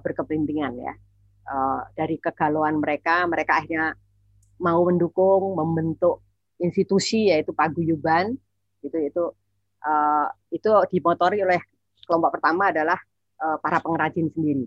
[0.00, 0.94] berkepentingan ya.
[1.92, 3.92] Dari kegalauan mereka, mereka akhirnya
[4.60, 6.20] mau mendukung membentuk
[6.60, 8.36] institusi yaitu paguyuban
[8.84, 9.24] itu itu
[9.84, 11.60] uh, itu dimotori oleh
[12.04, 12.98] kelompok pertama adalah
[13.40, 14.66] uh, para pengrajin sendiri.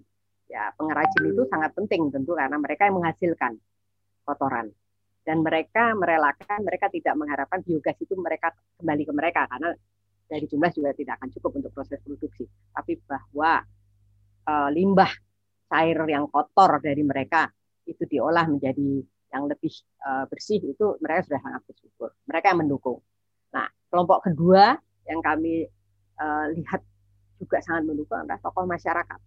[0.49, 3.57] Ya, pengrajin itu sangat penting tentu karena mereka yang menghasilkan
[4.25, 4.69] kotoran.
[5.23, 9.71] Dan mereka merelakan mereka tidak mengharapkan biogas itu mereka kembali ke mereka karena
[10.27, 12.43] dari jumlah juga tidak akan cukup untuk proses produksi.
[12.75, 13.63] Tapi bahwa
[14.43, 15.07] e, limbah
[15.71, 17.47] cair yang kotor dari mereka
[17.87, 18.99] itu diolah menjadi
[19.33, 23.01] yang lebih e, bersih itu mereka sudah sangat bersyukur mereka yang mendukung
[23.49, 24.77] nah kelompok kedua
[25.09, 25.65] yang kami
[26.15, 26.81] e, lihat
[27.41, 29.19] juga sangat mendukung adalah tokoh masyarakat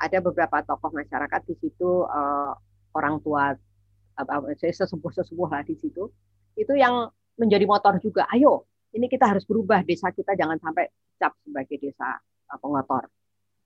[0.00, 2.20] ada beberapa tokoh masyarakat di situ e,
[2.90, 3.54] orang tua
[4.58, 6.10] saya sesepuh-sesepuh lah di situ,
[6.58, 8.28] itu yang menjadi motor juga.
[8.28, 12.18] Ayo, ini kita harus berubah desa kita jangan sampai cap sebagai desa
[12.50, 13.06] uh, pengotor.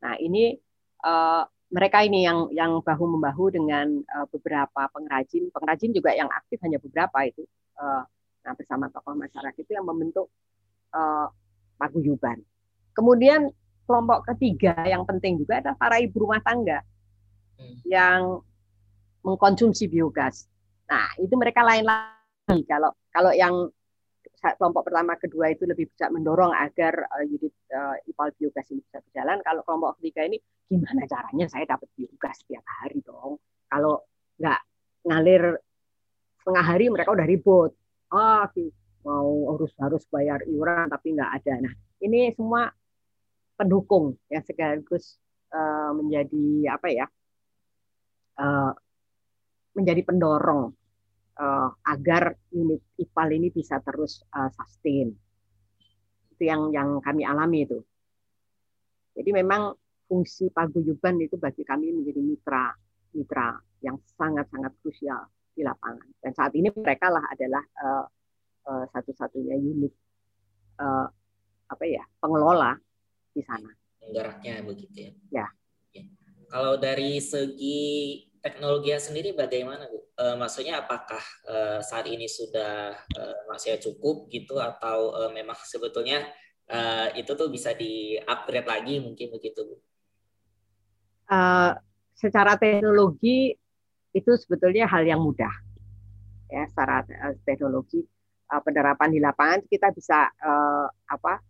[0.05, 0.55] Nah ini
[1.03, 1.43] uh,
[1.75, 6.79] mereka ini yang yang bahu membahu dengan uh, beberapa pengrajin, pengrajin juga yang aktif hanya
[6.79, 7.43] beberapa itu.
[7.75, 8.07] Uh,
[8.47, 10.31] nah bersama tokoh masyarakat itu yang membentuk
[10.95, 11.27] uh,
[11.75, 12.39] paguyuban.
[12.95, 13.51] Kemudian
[13.91, 16.79] kelompok ketiga yang penting juga adalah para ibu rumah tangga
[17.59, 17.83] hmm.
[17.91, 18.39] yang
[19.27, 20.47] mengkonsumsi biogas.
[20.87, 22.63] Nah, itu mereka lain lagi.
[22.71, 23.67] Kalau kalau yang
[24.53, 29.01] kelompok pertama kedua itu lebih bisa mendorong agar uh, unit uh, ipal biogas ini bisa
[29.01, 29.41] berjalan.
[29.41, 30.37] Kalau kelompok ketiga ini
[30.69, 33.41] gimana caranya saya dapat biogas setiap hari dong.
[33.73, 34.05] Kalau
[34.37, 34.61] nggak
[35.09, 35.57] ngalir
[36.45, 37.73] setengah hari mereka udah ribut.
[38.15, 38.45] Oh,
[39.05, 41.55] mau harus harus bayar iuran tapi nggak ada.
[41.65, 42.69] Nah, ini semua
[43.57, 45.17] pendukung yang sekaligus
[45.55, 47.07] uh, menjadi apa ya
[48.39, 48.73] uh,
[49.75, 50.75] menjadi pendorong
[51.39, 55.15] uh, agar unit IPAL ini bisa terus uh, sustain.
[56.35, 57.79] Itu yang yang kami alami itu.
[59.15, 59.75] Jadi memang
[60.11, 62.75] fungsi paguyuban itu bagi kami menjadi mitra
[63.15, 66.11] mitra yang sangat-sangat krusial di lapangan.
[66.19, 68.07] Dan saat ini mereka lah adalah uh,
[68.67, 69.95] uh, satu-satunya unit
[70.83, 71.07] uh,
[71.71, 72.75] apa ya pengelola
[73.31, 73.71] di sana.
[74.03, 75.13] Penggeraknya begitu ya.
[75.31, 75.47] Ya.
[75.95, 76.05] ya.
[76.51, 77.83] Kalau dari segi
[78.45, 80.05] teknologi sendiri bagaimana Bu?
[80.15, 86.29] Uh, maksudnya apakah uh, saat ini sudah uh, masih cukup gitu atau uh, memang sebetulnya
[86.69, 89.81] uh, itu tuh bisa di upgrade lagi mungkin begitu Bu?
[91.25, 91.73] Uh,
[92.13, 93.57] secara teknologi
[94.13, 95.51] itu sebetulnya hal yang mudah
[96.53, 98.05] ya secara uh, teknologi
[98.53, 101.41] uh, penerapan di lapangan kita bisa uh, apa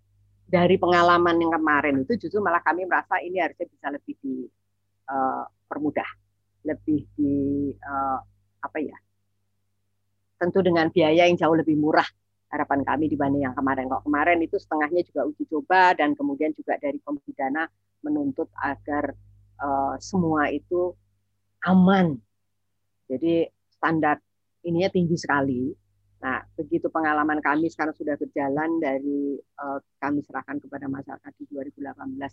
[0.46, 6.23] dari pengalaman yang kemarin itu justru malah kami merasa ini harusnya bisa lebih dipermudah
[6.64, 7.36] lebih di
[7.76, 8.18] uh,
[8.64, 8.96] apa ya
[10.40, 12.06] tentu dengan biaya yang jauh lebih murah
[12.54, 13.90] harapan kami dibanding yang kemarin.
[13.90, 17.66] Kok kemarin itu setengahnya juga uji coba dan kemudian juga dari pembidana
[18.06, 19.10] menuntut agar
[19.58, 20.94] uh, semua itu
[21.66, 22.14] aman.
[23.10, 24.22] Jadi standar
[24.62, 25.74] ininya tinggi sekali.
[26.24, 31.84] Nah, begitu pengalaman kami sekarang sudah berjalan dari uh, kami serahkan kepada masyarakat di 2018,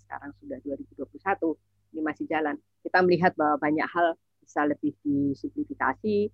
[0.08, 1.12] sekarang sudah 2021,
[1.92, 2.56] ini masih jalan.
[2.80, 6.32] Kita melihat bahwa banyak hal bisa lebih disimplifikasi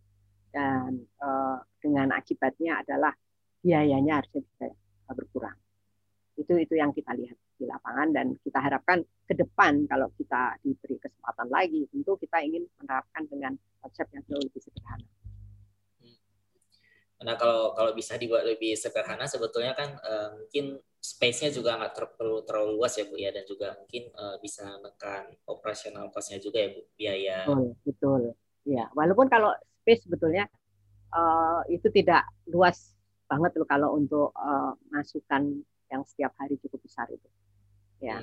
[0.54, 3.17] dan uh, dengan akibatnya adalah
[3.65, 4.70] biayanya harusnya bisa
[5.17, 5.58] berkurang.
[6.38, 11.02] Itu itu yang kita lihat di lapangan dan kita harapkan ke depan kalau kita diberi
[11.02, 15.16] kesempatan lagi tentu kita ingin menerapkan dengan konsep yang jauh lebih sederhana.
[17.17, 22.06] Nah kalau kalau bisa dibuat lebih sederhana sebetulnya kan uh, mungkin space-nya juga nggak ter
[22.13, 26.62] perlu terlalu luas ya Bu ya dan juga mungkin uh, bisa menekan operasional cost-nya juga
[26.62, 27.38] ya Bu biaya.
[27.47, 28.21] Betul, betul.
[28.67, 30.45] Ya, walaupun kalau space sebetulnya
[31.15, 32.93] uh, itu tidak luas
[33.27, 37.30] banget loh kalau untuk uh, masukan yang setiap hari cukup besar itu.
[38.03, 38.21] Ya.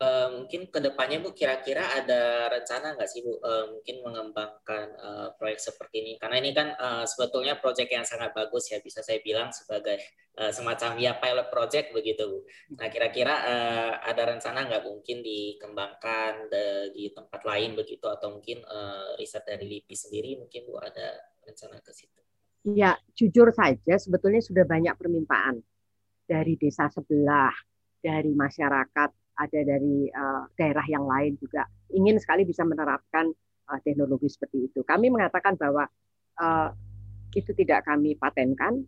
[0.00, 5.28] Uh, mungkin ke depannya Bu kira-kira ada rencana nggak sih Bu uh, mungkin mengembangkan uh,
[5.36, 9.20] proyek seperti ini karena ini kan uh, sebetulnya proyek yang sangat bagus ya bisa saya
[9.20, 10.00] bilang sebagai
[10.40, 12.40] uh, semacam ya pilot project begitu Bu.
[12.80, 16.64] Nah kira-kira uh, ada rencana nggak mungkin dikembangkan de,
[16.96, 21.12] di tempat lain begitu atau mungkin uh, riset dari LIPI sendiri mungkin Bu ada
[21.44, 22.20] rencana ke situ?
[22.72, 25.60] Ya jujur saja sebetulnya sudah banyak permintaan
[26.24, 27.52] dari desa sebelah,
[28.00, 31.64] dari masyarakat, ada dari uh, daerah yang lain juga
[31.96, 33.32] ingin sekali bisa menerapkan
[33.72, 34.84] uh, teknologi seperti itu.
[34.84, 35.88] Kami mengatakan bahwa
[36.36, 36.68] uh,
[37.32, 38.84] itu tidak kami patenkan.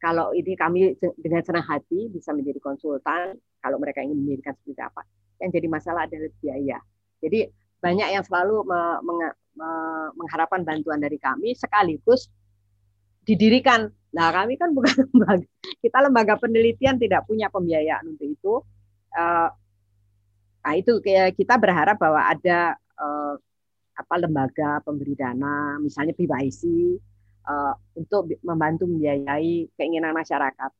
[0.00, 3.38] Kalau ini kami dengan senang hati bisa menjadi konsultan.
[3.62, 5.06] Kalau mereka ingin mendirikan seperti apa.
[5.38, 6.78] Yang jadi masalah adalah biaya.
[7.22, 7.46] Jadi
[7.78, 8.66] banyak yang selalu
[10.18, 12.26] mengharapkan bantuan dari kami sekaligus
[13.22, 15.46] didirikan Nah, kami kan bukan lembaga,
[15.80, 18.54] kita lembaga penelitian tidak punya pembiayaan untuk itu.
[20.62, 23.34] Nah, itu kita berharap bahwa ada uh,
[23.92, 26.62] apa lembaga pemberi dana, misalnya PBIC,
[27.46, 30.70] uh, untuk membantu membiayai keinginan masyarakat.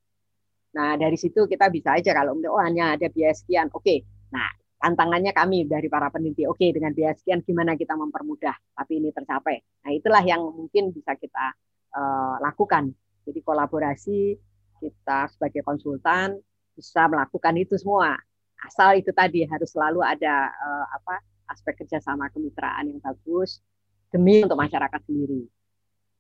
[0.73, 3.85] Nah, dari situ kita bisa aja kalau oh hanya ada biaya sekian, oke.
[3.85, 3.99] Okay.
[4.33, 4.49] Nah,
[4.81, 9.13] tantangannya kami dari para peneliti, oke okay, dengan biaya sekian gimana kita mempermudah, tapi ini
[9.13, 9.61] tercapai.
[9.85, 11.53] Nah, itulah yang mungkin bisa kita
[11.93, 14.35] uh, lakukan jadi kolaborasi
[14.83, 16.43] kita sebagai konsultan
[16.75, 18.19] bisa melakukan itu semua.
[18.63, 21.19] Asal itu tadi harus selalu ada uh, apa
[21.51, 23.61] aspek kerjasama kemitraan yang bagus
[24.09, 25.45] demi untuk masyarakat sendiri.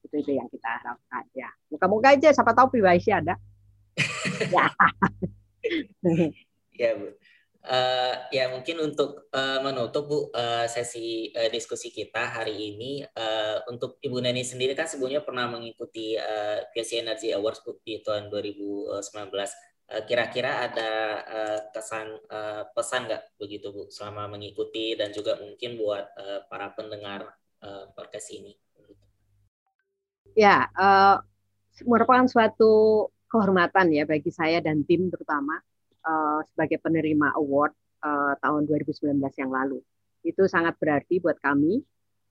[0.03, 1.49] Itu itu yang kita harapkan ya.
[1.71, 3.39] Moga-moga aja siapa tahu privasi ada.
[4.55, 4.67] ya.
[6.75, 7.07] ya, Bu.
[7.63, 13.63] Uh, ya mungkin untuk uh, menutup Bu uh, sesi uh, diskusi kita hari ini uh,
[13.71, 18.35] untuk Ibu Neni sendiri kan sebelumnya pernah mengikuti uh, PSC Energy Awards Bu di tahun
[18.35, 18.99] 2019.
[19.93, 20.91] Uh, kira-kira ada
[21.29, 26.09] uh, kesan uh, pesan nggak begitu Bu selama mengikuti dan juga mungkin buat
[26.49, 27.29] para pendengar
[27.95, 28.59] podcast ini?
[30.35, 31.23] Ya, uh,
[31.85, 35.61] merupakan suatu kehormatan ya bagi saya dan tim terutama
[36.05, 37.73] uh, sebagai penerima award
[38.05, 39.81] uh, tahun 2019 yang lalu.
[40.25, 41.81] Itu sangat berarti buat kami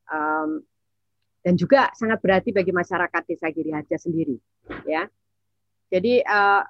[0.10, 0.62] um,
[1.42, 4.38] dan juga sangat berarti bagi masyarakat Desa Giri Harja sendiri.
[4.86, 5.10] Ya,
[5.90, 6.64] jadi uh,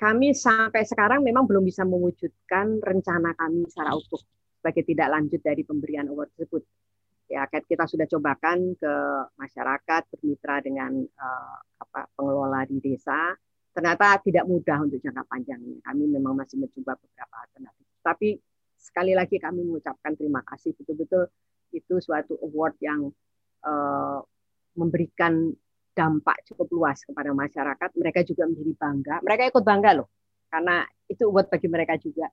[0.00, 4.24] kami sampai sekarang memang belum bisa mewujudkan rencana kami secara utuh
[4.56, 6.64] sebagai tidak lanjut dari pemberian award tersebut.
[7.30, 8.94] Ya, kita sudah cobakan ke
[9.38, 13.36] masyarakat bermitra dengan uh, apa pengelola di desa
[13.70, 15.78] ternyata tidak mudah untuk jangka panjangnya.
[15.84, 17.86] Kami memang masih mencoba beberapa alternatif.
[18.02, 18.28] Tapi
[18.74, 21.28] sekali lagi kami mengucapkan terima kasih betul-betul
[21.70, 23.12] itu suatu award yang
[23.62, 24.18] uh,
[24.74, 25.54] memberikan
[25.94, 27.90] dampak cukup luas kepada masyarakat.
[27.96, 29.16] Mereka juga menjadi bangga.
[29.22, 30.08] Mereka ikut bangga loh,
[30.48, 32.26] karena itu award bagi mereka juga.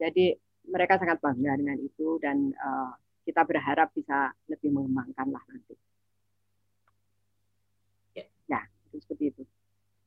[0.00, 0.34] Jadi
[0.68, 2.92] mereka sangat bangga dengan itu dan uh,
[3.24, 5.76] kita berharap bisa lebih mengembangkan lah nanti.
[8.44, 9.42] Ya, itu seperti itu.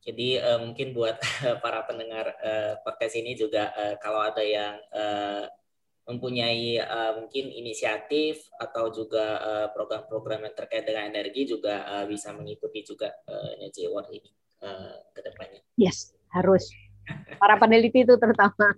[0.07, 1.19] Jadi uh, mungkin buat
[1.63, 5.45] para pendengar uh, podcast ini juga uh, kalau ada yang uh,
[6.07, 9.43] mempunyai uh, mungkin inisiatif atau juga
[9.75, 14.31] program-program uh, yang terkait dengan energi juga uh, bisa mengikuti juga uh, Energy Award ini
[14.63, 15.61] uh, ke depannya.
[15.75, 16.71] Yes, harus
[17.39, 18.75] para peneliti itu terutama.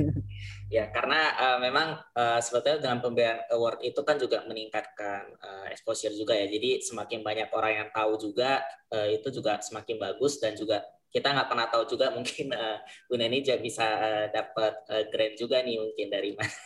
[0.76, 6.12] ya karena uh, memang uh, sebetulnya dengan pemberian award itu kan juga meningkatkan uh, exposure
[6.12, 6.48] juga ya.
[6.48, 8.60] Jadi semakin banyak orang yang tahu juga
[8.92, 13.20] uh, itu juga semakin bagus dan juga kita nggak pernah tahu juga mungkin uh, Bu
[13.20, 16.56] Neni juga bisa uh, dapat uh, grant juga nih mungkin dari mana.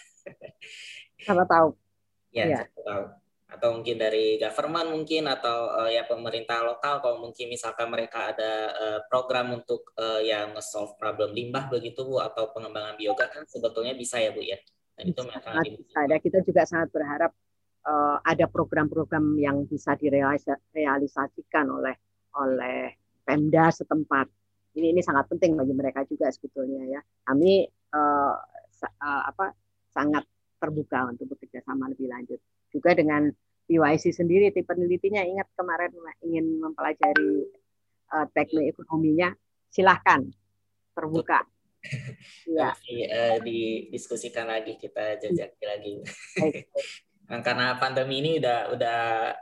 [1.26, 1.74] Siapa tahu.
[2.30, 2.62] Ya, ya.
[2.68, 3.04] tahu
[3.46, 8.52] atau mungkin dari government mungkin atau uh, ya pemerintah lokal kalau mungkin misalkan mereka ada
[8.74, 13.94] uh, program untuk uh, ya nge-solve problem limbah begitu Bu atau pengembangan biogas kan sebetulnya
[13.94, 14.59] bisa ya Bu ya.
[14.98, 15.94] Dan itu sangat bisa.
[15.94, 17.32] Ada kita juga sangat berharap
[17.87, 21.94] uh, ada program-program yang bisa direalisasikan oleh
[22.35, 24.31] oleh Pemda setempat.
[24.79, 27.01] Ini ini sangat penting bagi mereka juga sebetulnya ya.
[27.27, 28.35] Kami uh,
[28.87, 29.51] uh, apa
[29.91, 30.23] sangat
[30.62, 32.39] terbuka untuk bekerja sama lebih lanjut.
[32.71, 33.27] Juga dengan
[33.67, 35.91] PYC sendiri tim penelitinya ingat kemarin
[36.23, 37.51] ingin mempelajari
[38.15, 39.35] uh, teknik ekonominya
[39.69, 40.23] silahkan
[40.95, 41.43] terbuka.
[42.51, 45.93] Ya uh, didiskusikan lagi kita jajaki lagi
[47.27, 48.99] karena pandemi ini udah udah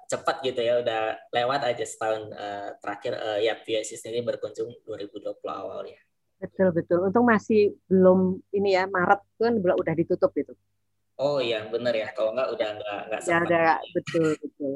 [0.09, 1.01] cepat gitu ya udah
[1.37, 6.01] lewat aja setahun uh, terakhir uh, ya PYC sendiri berkunjung 2020 awal ya
[6.41, 10.57] betul betul untung masih belum ini ya Maret kan udah ditutup gitu
[11.15, 12.11] Oh iya benar ya.
[12.11, 14.75] Kalau nggak udah nggak nggak Ya ada betul betul.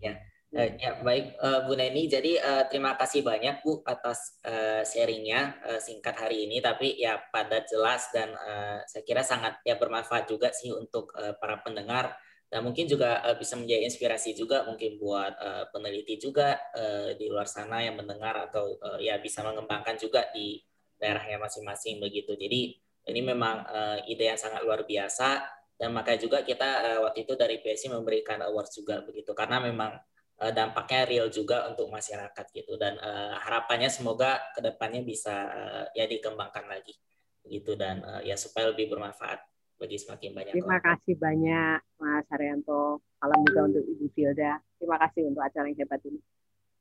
[0.00, 0.16] ya.
[0.52, 2.12] Uh, ya baik uh, Bu Neni.
[2.12, 6.60] Jadi uh, terima kasih banyak Bu atas uh, sharingnya uh, singkat hari ini.
[6.60, 11.32] Tapi ya padat jelas dan uh, saya kira sangat ya bermanfaat juga sih untuk uh,
[11.40, 12.12] para pendengar
[12.52, 17.32] dan mungkin juga uh, bisa menjadi inspirasi juga mungkin buat uh, peneliti juga uh, di
[17.32, 20.60] luar sana yang mendengar atau uh, ya bisa mengembangkan juga di
[21.00, 22.36] daerahnya masing-masing begitu.
[22.36, 22.76] Jadi
[23.08, 25.48] ini memang uh, ide yang sangat luar biasa
[25.80, 29.96] dan makanya juga kita uh, waktu itu dari PSI memberikan award juga begitu karena memang
[30.40, 35.84] uh, dampaknya real juga untuk masyarakat gitu dan uh, harapannya semoga ke depannya bisa uh,
[35.92, 36.96] ya dikembangkan lagi
[37.42, 39.42] begitu dan uh, ya supaya lebih bermanfaat
[39.82, 40.86] bagi semakin banyak Terima orang.
[40.94, 43.02] kasih banyak Mas Haryanto.
[43.18, 44.62] Salam juga untuk Ibu Filda.
[44.78, 46.22] Terima kasih untuk acara yang hebat ini.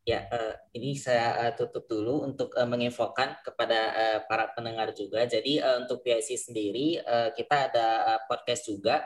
[0.02, 3.94] Ya, uh, ini saya uh, tutup dulu untuk uh, menginfokan kepada
[4.26, 5.30] para pendengar juga.
[5.30, 6.98] Jadi untuk PIC sendiri
[7.38, 9.06] kita ada podcast juga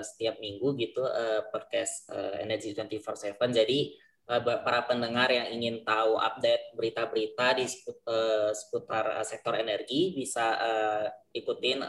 [0.00, 1.04] setiap minggu gitu
[1.52, 3.36] podcast uh, Energy 24/7.
[3.52, 4.00] Jadi
[4.32, 7.68] uh, para pendengar yang ingin tahu update berita-berita di
[8.56, 10.56] seputar sektor energi bisa
[11.36, 11.84] ikutin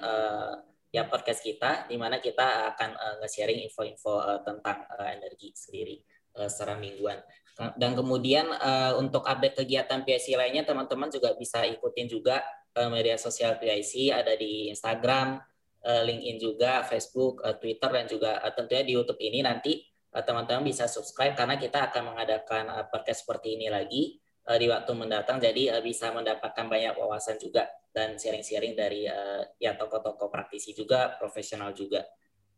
[0.91, 6.03] ya podcast kita di mana kita akan uh, nge-sharing info-info tentang energi sendiri
[6.35, 7.15] secara mingguan.
[7.55, 12.43] Dan kemudian uh, untuk update kegiatan PIC lainnya teman-teman juga bisa ikutin juga
[12.75, 15.39] uh, media sosial PIC ada di Instagram,
[15.87, 20.63] uh, LinkedIn juga, Facebook, uh, Twitter dan juga uh, tentunya di YouTube ini nanti teman-teman
[20.63, 24.19] uh, bisa subscribe karena kita akan mengadakan uh, podcast seperti ini lagi
[24.51, 29.47] uh, di waktu mendatang jadi uh, bisa mendapatkan banyak wawasan juga dan sharing-sharing dari uh,
[29.55, 32.03] ya tokoh-tokoh praktisi juga, profesional juga.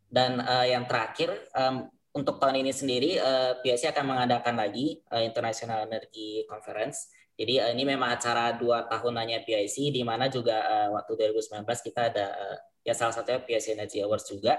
[0.09, 5.01] Dan uh, yang terakhir um, untuk tahun ini sendiri uh, eh, PSI akan mengadakan lagi
[5.11, 7.11] uh, International Energy Conference.
[7.37, 12.01] Jadi uh, ini memang acara dua tahunannya PIC di mana juga uh, waktu 2019 kita
[12.13, 14.57] ada uh, ya salah satunya PIC Energy Awards juga.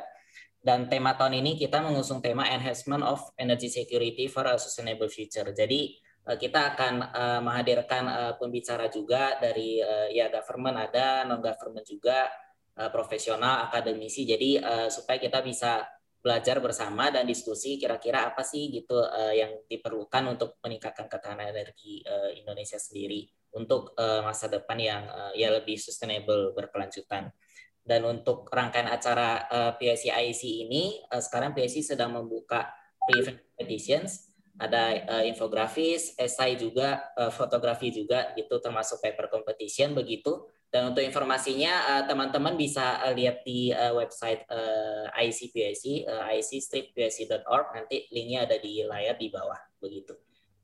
[0.59, 5.55] Dan tema tahun ini kita mengusung tema Enhancement of Energy Security for a Sustainable Future.
[5.55, 5.95] Jadi
[6.29, 12.29] kita akan uh, menghadirkan uh, pembicara juga dari uh, ya government ada, non government juga,
[12.77, 14.29] uh, profesional, akademisi.
[14.29, 15.89] Jadi uh, supaya kita bisa
[16.29, 22.05] belajar bersama dan diskusi kira-kira apa sih gitu uh, yang diperlukan untuk meningkatkan ketahanan energi
[22.05, 23.25] uh, Indonesia sendiri
[23.57, 27.33] untuk uh, masa depan yang uh, ya lebih sustainable berkelanjutan.
[27.81, 32.69] Dan untuk rangkaian acara uh, PSC IC ini uh, sekarang PSC sedang membuka
[33.09, 40.45] pre-event competitions ada uh, infografis, esai juga, uh, fotografi juga gitu termasuk paper competition begitu
[40.69, 47.67] dan untuk informasinya eh, teman-teman bisa eh, lihat di uh, website uh, ICPSC, uh, icstreetpsc.org.
[47.73, 50.13] Nanti linknya ada di layar di bawah begitu.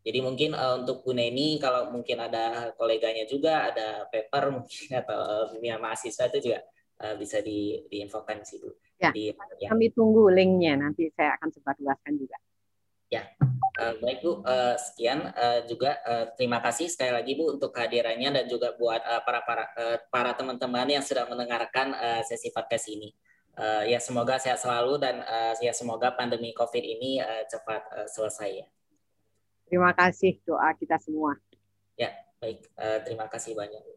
[0.05, 5.49] Jadi mungkin uh, untuk Bu Neni kalau mungkin ada koleganya juga ada paper mungkin atau
[5.57, 6.61] uh, mahasiswa itu juga
[7.01, 8.69] uh, bisa di diinfokan situ.
[9.01, 9.73] Ya, Jadi, ya.
[9.73, 12.37] kami tunggu linknya nanti saya akan sebarluaskan juga.
[13.13, 13.31] Ya,
[13.79, 14.43] uh, baik Bu.
[14.43, 19.01] Uh, sekian uh, juga uh, terima kasih sekali lagi Bu untuk kehadirannya dan juga buat
[19.05, 23.15] uh, para para uh, para teman-teman yang sudah mendengarkan uh, sesi podcast ini.
[23.55, 28.09] Uh, ya semoga sehat selalu dan uh, ya semoga pandemi COVID ini uh, cepat uh,
[28.11, 28.67] selesai ya.
[29.71, 31.39] Terima kasih doa kita semua.
[31.95, 32.11] Ya,
[32.43, 32.67] baik.
[32.75, 33.94] Uh, terima kasih banyak.